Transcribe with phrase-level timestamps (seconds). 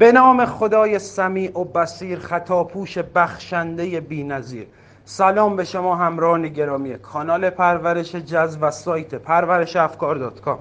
[0.00, 4.66] به نام خدای سمیع و بسیر خطاپوش بخشنده بینظیر.
[5.04, 10.58] سلام به شما همراهان گرامی کانال پرورش جذب و سایت پرورش افکار دات کام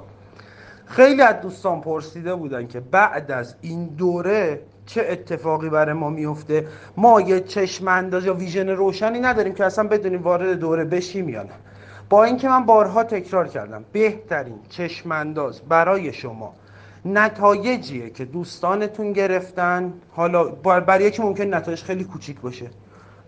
[0.86, 6.68] خیلی از دوستان پرسیده بودن که بعد از این دوره چه اتفاقی برای ما میفته
[6.98, 11.44] ما یه چشم انداز یا ویژن روشنی نداریم که اصلا بدونیم وارد دوره بشیم یا
[11.44, 11.54] نه.
[12.10, 16.54] با اینکه من بارها تکرار کردم بهترین چشم انداز برای شما
[17.06, 19.94] نتایجیه که دوستانتون گرفتن.
[20.12, 20.44] حالا
[20.80, 22.70] برای یکی ممکن نتایج خیلی کوچیک باشه.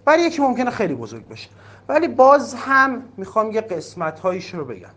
[0.06, 1.50] برای یکی ممکنه خیلی بزرگ باشه.
[1.90, 4.90] ولی باز هم می‌خوام یه قسمت هایش رو بگم.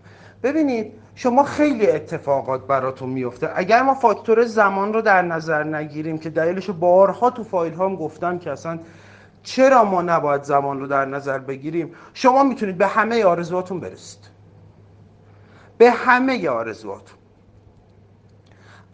[0.42, 3.50] ببینید شما خیلی اتفاقات براتون میفته.
[3.54, 8.38] اگر ما فاکتور زمان رو در نظر نگیریم که دلیلش بارها تو فایل هم گفتم
[8.38, 8.78] که اصلا
[9.42, 14.20] چرا ما نباید زمان رو در نظر بگیریم شما می‌تونید به همه آرزوهاتون برسید.
[15.78, 17.18] به همه آرزوهاتون.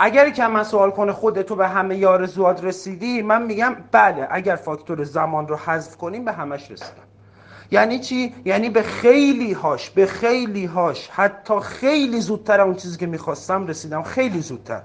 [0.03, 5.05] اگر که من سوال کنه خودتو به همه آرزوات رسیدی من میگم بله اگر فاکتور
[5.05, 7.03] زمان رو حذف کنیم به همش رسیدم.
[7.71, 13.07] یعنی چی؟ یعنی به خیلی هاش به خیلی هاش حتی خیلی زودتر اون چیزی که
[13.07, 14.83] می‌خواستم رسیدم خیلی زودتر.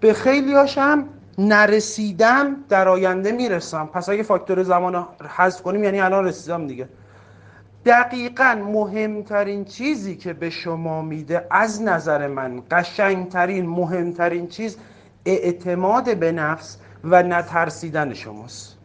[0.00, 1.04] به خیلی هاشم
[1.38, 3.86] نرسیدم در آینده می‌رسم.
[3.86, 6.88] پس اگه فاکتور زمان رو حذف کنیم یعنی الان رسیدم دیگه.
[7.84, 14.76] دقیقا مهمترین چیزی که به شما میده از نظر من قشنگترین مهمترین چیز
[15.24, 18.76] اعتماد به نفس و نترسیدن شماست.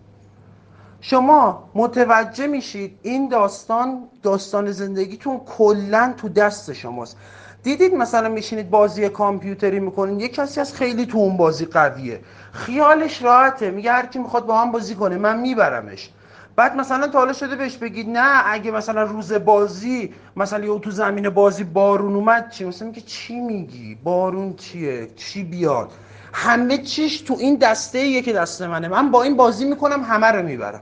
[1.02, 7.18] شما متوجه میشید این داستان داستان زندگیتون کلا تو دست شماست.
[7.64, 12.20] دیدید مثلا میشینید بازی کامپیوتری می‌کنید یه کسی از خیلی تو اون بازی قویه.
[12.52, 16.10] خیالش راحته میگه هر کی می‌خواد با هم بازی کنه من میبرمش.
[16.56, 20.92] بعد مثلا تا حالا شده بهش بگید نه اگه مثلا روز بازی مثلا یه تو
[20.92, 25.92] زمین بازی بارون اومد چی؟ مثلا میگه چی میگی؟ بارون چیه؟ چی بیاد؟
[26.34, 28.88] همه چیش تو این دسته ایه که دست منه.
[28.88, 30.82] من با این بازی می‌کنم همه رو می‌برم.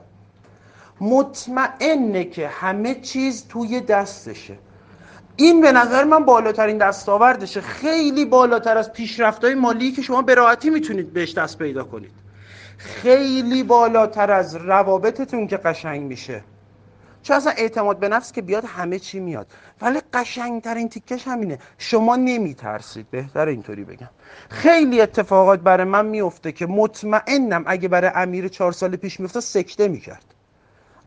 [1.00, 4.58] مطمئنه که همه چیز توی دستشه.
[5.36, 7.60] این به نظر من بالاترین دستاوردشه.
[7.60, 12.23] خیلی بالاتر از پیشرفت‌های مالی که شما به راحتی می‌تونید بهش دست پیدا کنید.
[12.76, 16.44] خیلی بالاتر از روابطتون که قشنگ میشه.
[17.22, 19.46] چون اصلا اعتماد به نفس که بیاد همه چی میاد.
[19.80, 21.58] ولی قشنگترین تیکش همینه.
[21.78, 23.10] شما نمیترسید.
[23.10, 24.10] بهتر اینطوری بگم.
[24.50, 29.88] خیلی اتفاقات برای من میفته که مطمئنم اگه برای امیر چهار سال پیش میفته سکته
[29.88, 30.24] می‌کرد.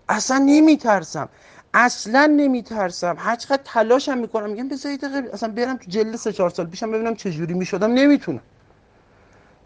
[0.10, 1.30] اصلا نمیترسم.
[1.74, 3.16] اصلا نمیترسم.
[3.20, 4.50] هر چقدر تلاشم می‌کنم.
[4.50, 7.92] میگم بذارید اصلا برم تو جلد سه چهار سال پیشم ببینم چجوری می‌شدم.
[7.92, 8.42] نمی‌تونم.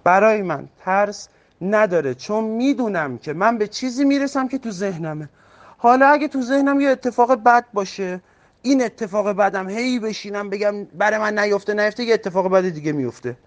[0.03, 1.27] برای من ترس
[1.61, 2.13] نداره.
[2.13, 5.29] چون می‌دونم که من به چیزی می‌رسم که تو ذهنمه.
[5.77, 8.21] حالا اگه تو ذهنم یه اتفاق بد باشه
[8.61, 13.37] این اتفاق بدم هی بشینم بگم برای من نیفته نیفته یه اتفاق بد دیگه میفته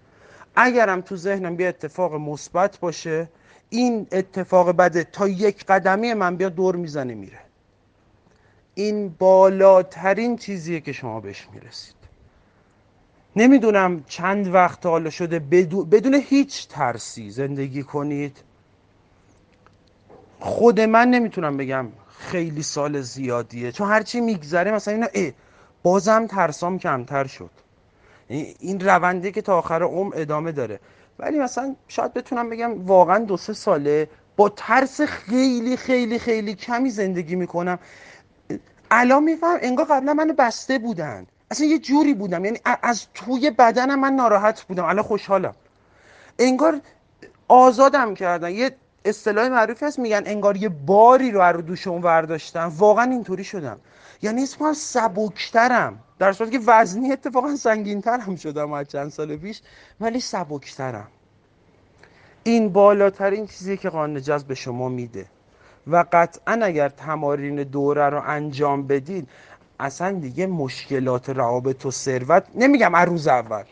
[0.55, 3.29] اگرم تو ذهنم یه اتفاق مثبت باشه
[3.69, 7.39] این اتفاق بده تا یک قدمی من بیا دور می‌زنه میره.
[8.75, 11.95] این بالاترین چیزیه که شما بهش می‌رسید.
[13.35, 15.39] نمی‌دونم چند وقت حالا شده
[15.91, 18.37] بدون هیچ ترسی زندگی کنید.
[20.39, 21.87] خود من نمی‌تونم بگم
[22.19, 23.71] خیلی سال زیادیه.
[23.71, 25.33] چون هرچی میگذره مثلا اینا ای
[25.83, 27.49] بازم ترسام کمتر شد.
[28.59, 30.79] این رونده که تا آخر عمر ادامه داره.
[31.19, 36.89] ولی مثلا شاید بتونم بگم واقعا دو سه ساله با ترس خیلی خیلی خیلی کمی
[36.89, 37.79] زندگی می‌کنم.
[38.91, 41.27] الان میفهم انگار قبلا منو بسته بودن.
[41.51, 42.45] اصلا یه جوری بودم.
[42.45, 44.83] یعنی از توی بدنم من ناراحت بودم.
[44.85, 45.55] الان خوشحالم.
[46.39, 46.81] انگار
[47.47, 48.51] آزادم کردن.
[48.51, 48.75] یه
[49.05, 53.77] اصطلاح معروفی هست میگن انگار یه باری رو رو دوشم ورداشتم واقعا اینطوری شدم.
[54.21, 55.99] یعنی اسمم سبکترم.
[56.19, 59.61] در صورتی که وزنی اتفاقا سنگینتر هم شدم از چند سال پیش
[59.99, 61.07] ولی سبکترم.
[62.43, 65.25] این بالاترین چیزی که قانون جذب به شما میده.
[65.87, 69.29] و قطعا اگر تمارین دوره رو انجام بدید
[69.79, 73.63] اصلا دیگه مشکلات روابط و ثروت نمیگم از روز اول.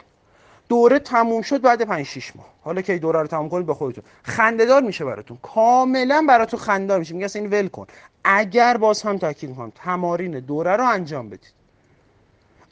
[0.70, 2.46] دوره تموم شد بعد 5 6 ماه.
[2.64, 4.04] حالا که دوره رو تموم کنید به خودتون.
[4.24, 5.38] خندهدار میشه براتون.
[5.42, 7.14] کاملا براتون خندهدار میشه.
[7.14, 7.88] میگه این ول کن.
[8.24, 11.54] اگر باز هم تاکید می‌کنم تمارین دوره رو انجام بدید.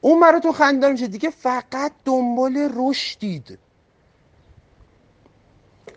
[0.02, 1.08] اون براتون خندهدار میشه.
[1.08, 3.60] دیگه فقط دنبال رشدید.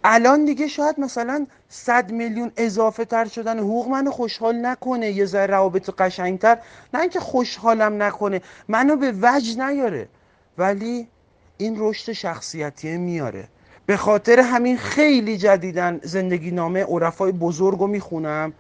[0.05, 5.47] الان دیگه شاید مثلا 100 میلیون اضافه تر شدن حقوق منو خوشحال نکنه یه ذره
[5.47, 6.59] روابط قشنگتر.
[6.95, 10.09] نه اینکه خوشحالم نکنه منو به وجه نیاره.
[10.59, 11.09] ولی
[11.57, 13.49] این رشد شخصیتی میاره.
[13.87, 18.53] به خاطر همین خیلی جدیدن زندگی نامه عرفای بزرگ رو می‌خونم.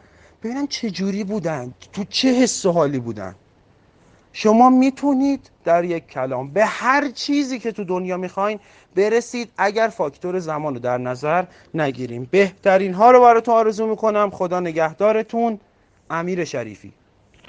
[0.42, 3.34] ببینم چه جوری بودن تو چه حس و حالی بودن.
[4.36, 8.58] شما می‌تونید در یک کلام به هر چیزی که تو دنیا می‌خواین
[8.96, 9.50] برسید.
[9.58, 11.44] اگر فاکتور زمان رو در نظر
[11.74, 12.28] نگیریم.
[12.30, 14.30] بهترین ها رو براتون آرزو می‌کنم.
[14.30, 15.60] خدا نگهدارتون.
[16.10, 16.92] امیر شریفی.